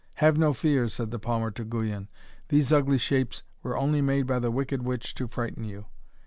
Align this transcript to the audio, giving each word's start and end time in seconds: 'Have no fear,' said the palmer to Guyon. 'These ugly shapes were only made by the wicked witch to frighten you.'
'Have 0.15 0.35
no 0.35 0.51
fear,' 0.51 0.87
said 0.87 1.11
the 1.11 1.19
palmer 1.19 1.51
to 1.51 1.63
Guyon. 1.63 2.09
'These 2.47 2.73
ugly 2.73 2.97
shapes 2.97 3.43
were 3.61 3.77
only 3.77 4.01
made 4.01 4.25
by 4.25 4.39
the 4.39 4.49
wicked 4.49 4.81
witch 4.81 5.13
to 5.13 5.27
frighten 5.27 5.63
you.' 5.63 5.85